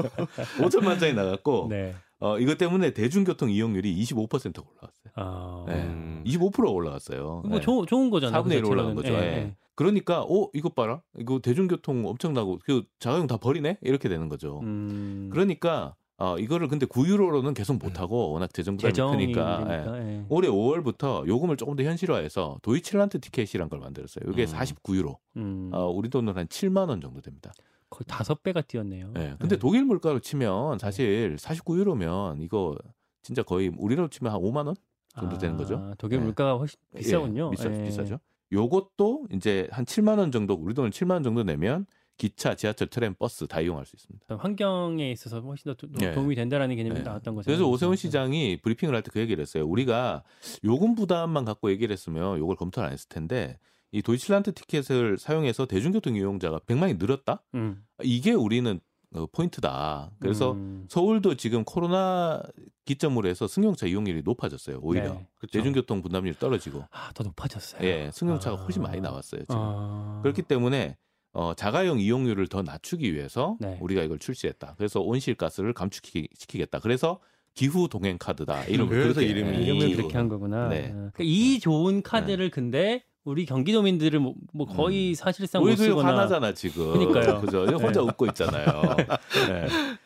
[0.58, 1.94] 5천만 장이 나갔고 네.
[2.20, 5.12] 어, 이것 때문에 대중교통 이용률이 25%가 올라갔어요.
[5.16, 5.64] 아.
[5.66, 5.74] 네.
[5.84, 6.22] 음.
[6.26, 7.42] 25% 올라갔어요.
[7.46, 7.60] 뭐 네.
[7.60, 8.42] 좋은 좋은 거잖아요.
[8.42, 8.94] 4분의 1그 올라간.
[8.94, 9.12] 거죠.
[9.12, 9.22] 예, 예.
[9.24, 9.56] 예.
[9.74, 11.02] 그러니까 어 이것 봐라.
[11.18, 13.78] 이거 대중교통 엄청나고 그 자가용 다 버리네.
[13.82, 14.60] 이렇게 되는 거죠.
[14.62, 15.28] 음.
[15.32, 19.66] 그러니까 어 이거를 근데 9유로로는 계속 못 하고 워낙 재정 부담이 재정이 크니까 예.
[19.66, 20.24] 되니까, 예.
[20.28, 24.30] 올해 5월부터 요금을 조금 더 현실화해서 도이칠란트 티켓이란 걸 만들었어요.
[24.30, 24.46] 이게 음.
[24.46, 25.16] 49유로.
[25.36, 25.70] 음.
[25.72, 27.52] 어, 우리 돈으로 한 7만 원 정도 됩니다.
[27.90, 29.12] 거의 다섯 배가 뛰었네요.
[29.16, 29.36] 예.
[29.40, 29.58] 근데 네.
[29.58, 32.76] 독일 물가로 치면 사실 49유로면 이거
[33.22, 34.76] 진짜 거의 우리로 치면 한 5만 원
[35.18, 35.76] 정도 되는 거죠.
[35.76, 36.26] 아, 독일 네.
[36.26, 37.50] 물가가 훨씬 비싸군요.
[37.52, 37.82] 예, 비싸, 예.
[37.84, 38.18] 비싸죠.
[38.52, 43.14] 요것도 이제 한 7만 원 정도 우리 돈을 7만 원 정도 내면 기차, 지하철, 트램,
[43.14, 44.36] 버스 다 이용할 수 있습니다.
[44.36, 46.12] 환경에 있어서 훨씬 더 도, 예.
[46.12, 47.02] 도움이 된다라는 개념이 네.
[47.02, 47.46] 나왔던 거죠.
[47.46, 49.66] 그래서 오세훈 시장이 브리핑을 할 때 그 얘기를 했어요.
[49.66, 50.22] 우리가
[50.64, 53.58] 요금 부담만 갖고 얘기를 했으면 요걸 검토를 안 했을 텐데
[53.92, 57.42] 이 도이칠란트 티켓을 사용해서 대중교통 이용자가 100만이 늘었다?
[57.54, 57.84] 음.
[58.02, 58.80] 이게 우리는
[59.14, 60.10] 어, 포인트다.
[60.18, 60.86] 그래서 음.
[60.88, 62.42] 서울도 지금 코로나
[62.84, 64.80] 기점으로 해서 승용차 이용률이 높아졌어요.
[64.82, 65.28] 오히려 네.
[65.38, 65.52] 그쵸.
[65.58, 67.84] 대중교통 부담률이 떨어지고, 아, 더 높아졌어요.
[67.86, 68.64] 예, 승용차가 아.
[68.64, 69.42] 훨씬 많이 나왔어요.
[69.42, 69.54] 지금.
[69.56, 70.18] 아.
[70.24, 70.96] 그렇기 때문에
[71.34, 73.76] 어, 자가용 이용률을 더 낮추기 위해서 네.
[73.80, 74.74] 우리가 이걸 출시했다.
[74.78, 76.78] 그래서 온실가스를 감축시키겠다.
[76.78, 77.20] 그래서
[77.54, 78.64] 기후 동행 카드다.
[78.64, 79.96] 이름을 그래서 그렇게, 이름이 예, 이름을.
[79.96, 80.68] 그렇게 한 거구나.
[80.68, 80.86] 네.
[80.86, 85.68] 아, 그러니까 이 좋은 카드를 근데 우리 경기도민들은 뭐, 뭐 거의 사실상 못 음.
[85.70, 86.92] 우리도 이거 쓰거나 화나잖아 지금.
[86.92, 87.40] 그러니까요.
[87.42, 87.64] 그죠?
[87.66, 88.06] 혼자 네.
[88.06, 88.66] 웃고 있잖아요.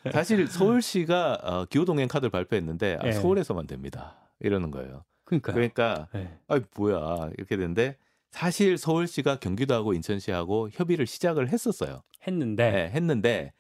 [0.05, 0.11] 네.
[0.13, 3.13] 사실 서울시가 어, 기후 동행 카드를 발표했는데 아, 네.
[3.13, 4.17] 서울에서만 됩니다.
[4.41, 5.05] 이러는 거예요.
[5.25, 5.55] 그러니까요.
[5.55, 6.39] 그러니까 네.
[6.49, 7.97] 아 뭐야 이렇게 되는데
[8.31, 12.03] 사실 서울시가 경기도하고 인천시하고 협의를 시작을 했었어요.
[12.27, 13.53] 했는데 네, 했는데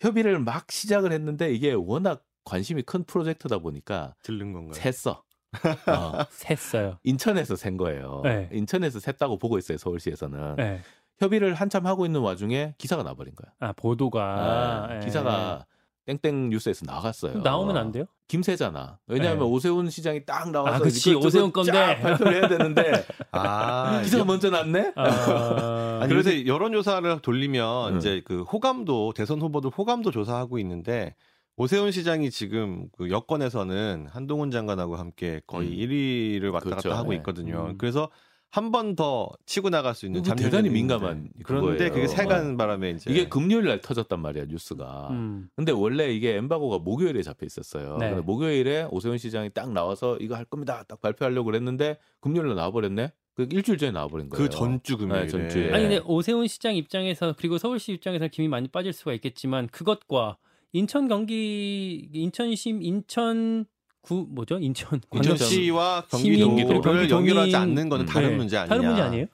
[0.00, 4.72] 협의를 막 시작을 했는데 이게 워낙 관심이 큰 프로젝트다 보니까 들른 건가요?
[4.80, 5.22] 샜어.
[5.88, 6.98] 어, 샜어요.
[7.02, 8.20] 인천에서 샌 거예요.
[8.24, 8.48] 네.
[8.52, 9.78] 인천에서 샜다고 보고 있어요.
[9.78, 10.80] 서울시에서는 네.
[11.18, 13.52] 협의를 한참 하고 있는 와중에 기사가 나버린 거야.
[13.60, 15.00] 아 보도가 네, 예.
[15.00, 15.66] 기사가
[16.06, 17.40] 땡땡 뉴스에서 나갔어요.
[17.40, 18.04] 나오면 안 돼요?
[18.28, 18.98] 김새잖아.
[19.08, 19.44] 왜냐하면 네.
[19.44, 21.14] 오세훈 시장이 딱 나와서 아, 그치.
[21.14, 21.72] 오세훈 건데.
[21.72, 24.92] 쫙 발표를 해야 되는데 아, 기사가 먼저 났네.
[24.94, 27.98] 아, 아니 그래서 여론조사를 돌리면 음.
[27.98, 31.14] 이제 그 호감도 대선 후보들 호감도 조사하고 있는데
[31.56, 35.74] 오세훈 시장이 지금 그 여권에서는 한동훈 장관하고 함께 거의 음.
[35.74, 36.88] 1위를 왔다 그렇죠.
[36.88, 37.16] 갔다 하고 네.
[37.16, 37.66] 있거든요.
[37.70, 37.78] 음.
[37.78, 38.10] 그래서
[38.50, 40.70] 한 번 더 치고 나갈 수 있는 그거 잠재력이 대단히.
[40.70, 41.92] 민감한 그런데 그거예요.
[41.92, 45.08] 그게 세간 바람에 이제 이게 금요일 날 터졌단 말이야 뉴스가.
[45.10, 45.48] 음.
[45.56, 47.98] 근데 원래 이게 엠바고가 목요일에 잡혀 있었어요.
[47.98, 48.08] 네.
[48.10, 50.84] 근데 목요일에 오세훈 시장이 딱 나와서 이거 할 겁니다.
[50.88, 53.12] 딱 발표하려고 그랬는데 금요일 날 나와버렸네.
[53.34, 54.42] 그 일주일 전에 나와버린 거예요.
[54.42, 55.72] 그 전주 금요일에 네, 전주에.
[55.72, 60.38] 아니 근데 오세훈 시장 입장에서 그리고 서울시 입장에서 김이 많이 빠질 수가 있겠지만 그것과
[60.72, 63.66] 인천 경기 인천심 인천
[64.06, 68.36] 구 뭐죠 인천 인천시와 경기도를 연결하지 않는 거는 음, 다른 네.
[68.36, 68.68] 문제 아니냐.
[68.68, 69.26] 다른 문제 아니에요?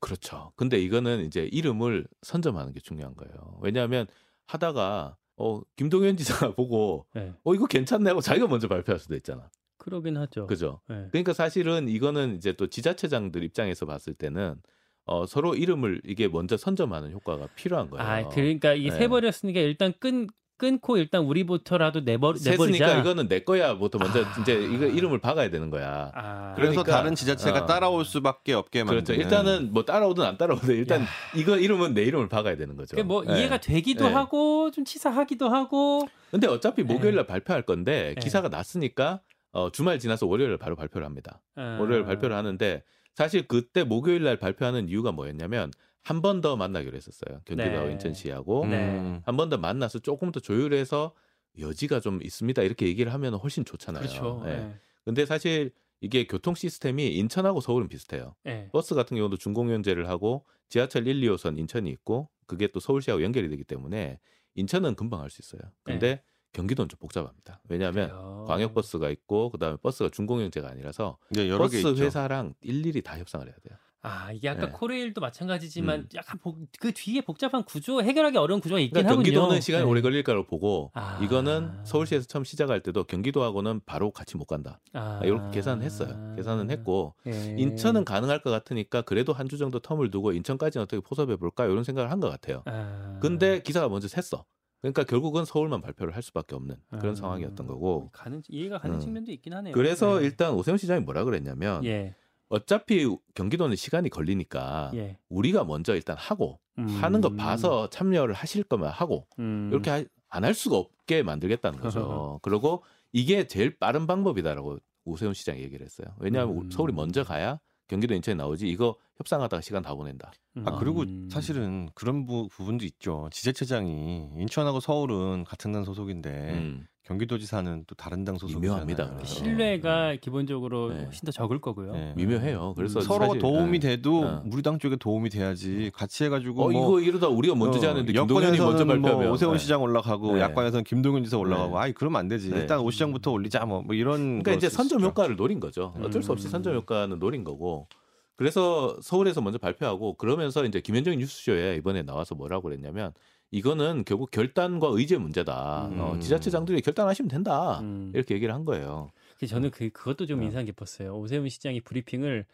[0.00, 0.52] 그렇죠.
[0.56, 3.58] 근데 이거는 이제 이름을 선점하는 게 중요한 거예요.
[3.60, 4.08] 왜냐하면
[4.46, 7.34] 하다가 어 김동연 지사 보고 네.
[7.44, 9.48] 어 이거 괜찮네 하고 자기가 먼저 발표할 수도 있잖아.
[9.78, 10.48] 그러긴 하죠.
[10.48, 10.80] 그죠?
[10.88, 11.06] 네.
[11.12, 14.56] 그러니까 사실은 이거는 이제 또 지자체장들 입장에서 봤을 때는
[15.04, 18.04] 어 서로 이름을 이게 먼저 선점하는 효과가 필요한 거예요.
[18.04, 18.98] 아 그러니까 이게 네.
[18.98, 22.98] 세버렸으니까 일단 끈 끊고 일단 우리부터라도 내버 내버리자.
[23.00, 24.40] 이거는 내 거야 부터 먼저 아.
[24.40, 26.10] 이제 이거 이름을 박아야 되는 거야.
[26.14, 27.66] 아, 그래서 그러니까, 다른 지자체가 어.
[27.66, 29.04] 따라올 수밖에 없게 만드는.
[29.04, 29.20] 그렇죠.
[29.20, 31.06] 일단은 뭐 따라오든 안 따라오든 일단 야.
[31.34, 33.02] 이거 이름은 내 이름을 박아야 되는 거죠.
[33.04, 33.38] 뭐 네.
[33.38, 34.14] 이해가 되기도 네.
[34.14, 36.92] 하고 좀 치사하기도 하고 근데 어차피 네.
[36.92, 38.20] 목요일 날 발표할 건데 네.
[38.20, 39.20] 기사가 났으니까
[39.52, 41.40] 어, 주말 지나서 월요일 바로 발표를 합니다.
[41.54, 41.78] 아.
[41.80, 42.82] 월요일 발표를 하는데
[43.14, 45.70] 사실 그때 목요일 날 발표하는 이유가 뭐였냐면
[46.06, 47.40] 한 번 더 만나기로 했었어요.
[47.44, 47.92] 경기도하고 네.
[47.92, 48.98] 인천시하고 네.
[48.98, 49.22] 음.
[49.24, 51.12] 한번 더 만나서 조금 더 조율해서
[51.58, 52.62] 여지가 좀 있습니다.
[52.62, 54.02] 이렇게 얘기를 하면 훨씬 좋잖아요.
[54.02, 54.42] 그렇죠.
[54.46, 54.50] 예.
[54.50, 54.74] 예.
[55.04, 58.36] 근데 사실 이게 교통 시스템이 인천하고 서울은 비슷해요.
[58.46, 58.68] 예.
[58.72, 63.64] 버스 같은 경우도 준공연제를 하고 지하철 1, 2호선 인천이 있고 그게 또 서울시하고 연결이 되기
[63.64, 64.20] 때문에
[64.54, 65.62] 인천은 금방 할 수 있어요.
[65.82, 67.60] 근데 경기도는 좀 복잡합니다.
[67.68, 68.12] 왜냐하면 네.
[68.12, 68.44] 그래요.
[68.46, 71.96] 광역버스가 있고 그다음에 버스가 준공연제가 아니라서 네, 버스 있죠.
[71.96, 73.76] 회사랑 일일이 다 협상을 해야 돼요.
[74.02, 74.72] 아 이게 아까 네.
[74.72, 76.08] 코레일도 마찬가지지만 음.
[76.14, 79.24] 약간 복- 그 뒤에 복잡한 구조 해결하기 어려운 구조가 있긴 그러니까 하군요.
[79.24, 79.90] 경기도는 시간이 네.
[79.90, 81.18] 오래 걸릴 거라고 보고 아.
[81.22, 84.80] 이거는 서울시에서 처음 시작할 때도 경기도하고는 바로 같이 못 간다.
[84.92, 85.20] 아.
[85.24, 86.34] 이렇게 계산을 했어요.
[86.36, 87.56] 계산은 했고 예.
[87.58, 91.82] 인천은 가능할 것 같으니까 그래도 한 주 정도 텀을 두고 인천까지는 어떻게 포섭해 볼까 이런
[91.84, 92.62] 생각을 한 것 같아요.
[92.66, 93.18] 아.
[93.20, 94.44] 근데 기사가 먼저 샜어.
[94.82, 97.14] 그러니까 결국은 서울만 발표를 할 수밖에 없는 그런 아.
[97.14, 98.10] 상황이었던 거고.
[98.12, 99.00] 가는 이해가 가는 음.
[99.00, 99.72] 측면도 있긴 하네요.
[99.74, 100.26] 그래서 예.
[100.26, 102.14] 일단 오세훈 시장이 뭐라 그랬냐면 예.
[102.48, 105.18] 어차피 경기도는 시간이 걸리니까 예.
[105.28, 106.86] 우리가 먼저 일단 하고 음.
[106.86, 109.70] 하는 거 봐서 참여를 하실 거면 하고 음.
[109.72, 112.38] 이렇게 안 할 수가 없게 만들겠다는 거죠.
[112.42, 112.82] 그리고
[113.12, 116.08] 이게 제일 빠른 방법이다라고 오세훈 시장이 얘기를 했어요.
[116.18, 116.70] 왜냐하면 음.
[116.70, 120.32] 서울이 먼저 가야 경기도 인천에 나오지 이거 협상하다가 시간 다 보낸다.
[120.64, 121.28] 아 그리고 음.
[121.30, 123.28] 사실은 그런 부, 부분도 있죠.
[123.32, 126.86] 지자체장이 인천하고 서울은 같은 당 소속인데 음.
[127.06, 128.84] 경기도지사는 또 다른 당 소속이잖아요.
[128.84, 129.34] 미묘합니다, 그래서.
[129.34, 131.04] 신뢰가 기본적으로 네.
[131.04, 131.92] 훨씬 더 적을 거고요.
[131.92, 132.12] 네.
[132.16, 132.74] 미묘해요.
[132.76, 133.02] 그래서 음.
[133.04, 133.78] 서로가 사실, 도움이 예.
[133.80, 134.42] 돼도 어.
[134.50, 138.12] 우리 당 쪽에 도움이 돼야지 같이 해가지고 어 뭐 이거 이러다 우리가 먼저 어, 하는데
[138.12, 139.58] 김동연이 먼저 여권에서는 발표하면 뭐 오세훈 네.
[139.58, 140.40] 시장 올라가고 네.
[140.40, 141.80] 야권에서는 김동연 지사 올라가고 네.
[141.80, 142.58] 아이 그러면 안 되지 네.
[142.58, 145.08] 일단 오 시장부터 올리자 뭐, 뭐 이런 그러니까 걸 이제 수 선점 있죠.
[145.08, 145.94] 효과를 노린 거죠.
[146.02, 146.50] 어쩔 수 없이 음.
[146.50, 147.86] 선점 효과는 노린 거고.
[148.34, 153.14] 그래서 서울에서 먼저 발표하고 그러면서 이제 김현정 뉴스쇼에 이번에 나와서 뭐라고 그랬냐면
[153.50, 155.88] 이거는 결국 결단과 의지의 문제다.
[155.92, 156.00] 음.
[156.00, 157.80] 어, 지자체장들이 결단하시면 된다.
[157.80, 158.10] 음.
[158.14, 159.10] 이렇게 얘기를 한 거예요.
[159.36, 160.42] 그래서 저는 그 그것도 좀 어.
[160.42, 161.16] 인상 깊었어요.
[161.16, 162.44] 오세훈 시장이 브리핑을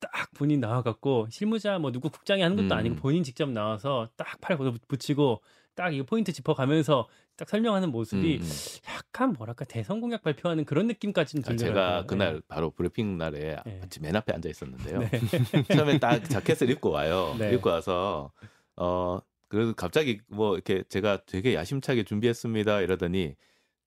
[0.00, 2.72] 딱 본인 나와갖고 실무자 뭐 누구 국장이 하는 것도 음.
[2.72, 4.56] 아니고 본인 직접 나와서 딱 팔
[4.88, 5.40] 붙이고
[5.74, 8.48] 딱 이거 포인트 짚어가면서 딱 설명하는 모습이 음, 음.
[8.88, 11.74] 약간 뭐랄까 대선 공약 발표하는 그런 느낌까지는 아, 들더라고요.
[11.74, 13.78] 제가 그날 바로 브리핑 날에 네.
[13.80, 14.98] 마치 맨 앞에 앉아 있었는데요.
[14.98, 15.10] 네.
[15.74, 17.34] 처음에 딱 자켓을 입고 와요.
[17.38, 17.54] 네.
[17.54, 18.32] 입고 와서
[18.76, 23.34] 어 그래도 갑자기 뭐 이렇게 제가 되게 야심차게 준비했습니다 이러더니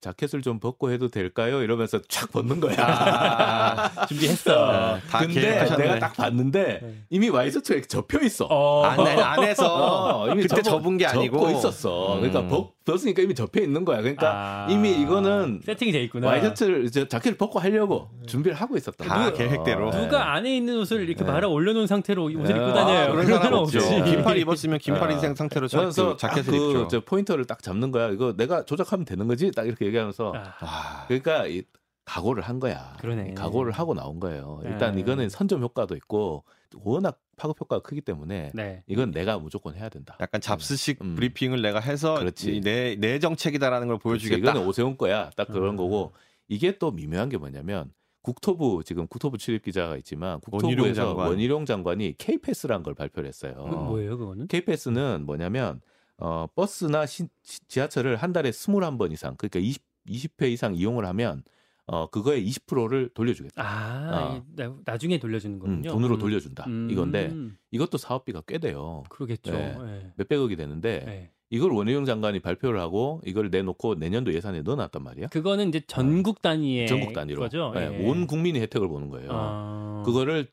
[0.02, 1.62] 자켓을 좀 벗고 해도 될까요?
[1.62, 2.76] 이러면서 촥 벗는 거야.
[2.78, 4.98] 아, 준비했어.
[5.08, 5.82] 다 근데 계획하셨네.
[5.82, 6.94] 내가 딱 봤는데 네.
[7.08, 8.44] 이미 와이셔츠에 접혀 있어.
[8.44, 8.82] 어.
[8.84, 12.16] 안에 안에서 어, 이미 그때 접어- 접은 게 아니고 접고 있었어.
[12.20, 12.48] 그러니까 음.
[12.48, 13.98] 벗, 벗으니까 이미 접혀 있는 거야.
[14.02, 16.28] 그러니까 아, 이미 이거는 세팅이 돼 있구나.
[16.28, 19.04] 와이셔츠를 이제 자켓을 벗고 하려고 준비를 하고 있었다.
[19.04, 19.90] 다 계획대로.
[19.90, 21.30] 누가 안에 있는 옷을 이렇게 네.
[21.30, 22.50] 말아 올려놓은 상태로 옷을 네.
[22.50, 23.12] 입고 아, 다녀요.
[23.12, 23.58] 그런 그런 사람.
[23.60, 23.78] 없지.
[23.78, 25.12] 긴팔 입었으면 긴팔 아.
[25.12, 26.88] 인생 상태로 저- 그래서 그 자켓을 그 입죠.
[26.88, 28.10] 저 포인터를 딱 잡는 거야.
[28.10, 29.50] 이거 내가 조작하면 되는 거지?
[29.50, 31.62] 딱 이렇게 얘기하면서 아, 아, 그러니까 이
[32.04, 32.92] 각오를 한 거야.
[33.00, 33.30] 그러네.
[33.30, 34.60] 이 각오를 하고 나온 거예요.
[34.64, 35.00] 일단 네.
[35.00, 36.44] 이거는 선점 효과도 있고
[36.76, 38.82] 워낙 파급 효과가 크기 때문에 네.
[38.86, 40.16] 이건 내가 무조건 해야 된다.
[40.20, 41.14] 약간 잡스식 음.
[41.14, 42.18] 브리핑을 내가 해서
[42.62, 43.98] 내, 내 정책이다라는 걸.
[43.98, 44.38] 보여주겠다.
[44.38, 45.30] 이거는 오세훈 거야.
[45.36, 45.76] 딱 그런 음.
[45.76, 46.12] 거고
[46.48, 51.28] 이게 또 미묘한 게 뭐냐면 국토부 지금 국토부 출입 기자가 있지만 원희룡 국토부에서 장관.
[51.28, 53.54] 원희룡 장관이 K-패스라는 걸 발표를 했어요.
[53.54, 54.46] 그 뭐예요, 그거는?
[54.48, 55.80] K-패스는 뭐냐면
[56.16, 61.42] 어, 버스나 시- 시- 지하철을 한 달에 21번 이상 그러니까 20, 20회 이상 이용을 하면
[61.86, 63.62] 어, 그거의 20%를 돌려주겠다.
[63.62, 64.42] 아, 어.
[64.56, 65.90] 나, 나중에 돌려주는 음, 거군요.
[65.90, 66.18] 돈으로 음.
[66.18, 66.64] 돌려준다.
[66.66, 66.88] 음.
[66.90, 67.32] 이건데
[67.70, 69.02] 이것도 사업비가 꽤 돼요.
[69.10, 69.52] 그러겠죠.
[69.52, 69.76] 네.
[69.78, 70.12] 네.
[70.16, 71.30] 몇백억이 되는데 네.
[71.50, 75.26] 이걸 원희룡 장관이 발표를 하고 이걸 내놓고 내년도 예산에 넣어놨단 말이야.
[75.28, 77.70] 그거는 이제 전국 단위의 전국 단위로 거죠.
[77.74, 78.08] 네, 예.
[78.08, 79.28] 온 국민이 혜택을 보는 거예요.
[79.32, 80.48] 아, 그거를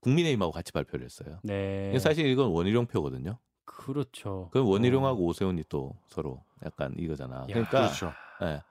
[0.00, 1.40] 국민의힘하고 같이 발표를 했어요.
[1.42, 1.96] 네.
[1.98, 3.38] 사실 이건 원희룡 표거든요.
[3.64, 4.48] 그렇죠.
[4.52, 7.42] 그럼 원희룡하고 오세훈이 또 서로 약간 이거잖아.
[7.42, 7.46] 야.
[7.46, 8.12] 그러니까 그렇죠.
[8.42, 8.62] 예.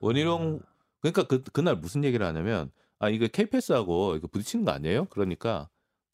[0.00, 0.60] 원희룡
[1.12, 5.06] 그러니까 그 그날 무슨 얘기를 하냐면 아 이거 KPS하고 이거 부딪히는 거 아니에요?
[5.06, 5.68] 그러니까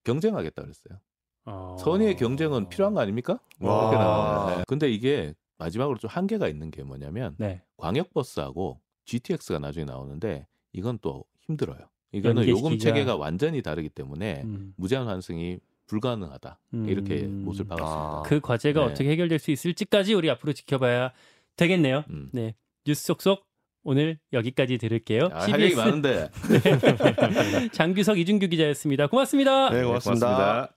[0.04, 0.98] 경쟁하겠다 그랬어요.
[1.44, 1.76] 어.
[1.78, 3.38] 선의의 경쟁은 필요한 거 아닙니까?
[3.60, 3.90] 와.
[3.90, 4.56] 그렇게 나와요.
[4.58, 4.64] 네.
[4.66, 7.62] 근데 이게 마지막으로 좀 한계가 있는 게 뭐냐면 네.
[7.76, 11.78] 광역버스하고 GTX가 나중에 나오는데 이건 또 힘들어요.
[12.12, 12.66] 이거는 연계시키기가.
[12.66, 14.74] 요금 체계가 완전히 다르기 때문에 음.
[14.76, 16.58] 무제한 환승이 불가능하다.
[16.74, 16.88] 음.
[16.88, 18.18] 이렇게 못을 박았습니다.
[18.18, 18.22] 아.
[18.24, 18.86] 그 과제가 네.
[18.92, 21.12] 어떻게 해결될 수 있을지까지 우리 앞으로 지켜봐야
[21.56, 22.04] 되겠네요.
[22.10, 22.28] 음.
[22.32, 22.54] 네.
[22.84, 23.44] 뉴스 속속
[23.84, 25.28] 오늘 여기까지 들을게요.
[25.32, 26.28] 아, 할 얘기 많은데
[27.72, 29.08] 장규석 이준규 기자였습니다.
[29.08, 29.70] 고맙습니다.
[29.70, 30.72] 네, 고맙습니다.